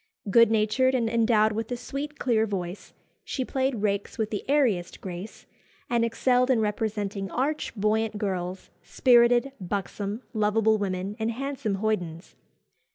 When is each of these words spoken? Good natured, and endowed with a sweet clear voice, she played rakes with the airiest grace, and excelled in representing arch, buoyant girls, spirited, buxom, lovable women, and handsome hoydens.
Good 0.31 0.49
natured, 0.49 0.95
and 0.95 1.07
endowed 1.07 1.51
with 1.51 1.71
a 1.71 1.77
sweet 1.77 2.17
clear 2.17 2.47
voice, 2.47 2.91
she 3.23 3.45
played 3.45 3.83
rakes 3.83 4.17
with 4.17 4.31
the 4.31 4.43
airiest 4.49 4.99
grace, 4.99 5.45
and 5.91 6.03
excelled 6.03 6.49
in 6.49 6.59
representing 6.59 7.29
arch, 7.29 7.75
buoyant 7.75 8.17
girls, 8.17 8.71
spirited, 8.81 9.51
buxom, 9.61 10.23
lovable 10.33 10.79
women, 10.79 11.15
and 11.19 11.29
handsome 11.29 11.75
hoydens. 11.75 12.33